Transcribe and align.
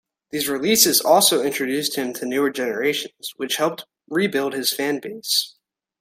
These 0.31 0.49
releases 0.49 0.99
also 0.99 1.43
introduced 1.43 1.95
him 1.95 2.11
to 2.13 2.25
newer 2.25 2.49
generations, 2.49 3.33
which 3.37 3.57
helped 3.57 3.85
rebuild 4.07 4.53
his 4.53 4.73
fan 4.73 4.99
base. 4.99 5.57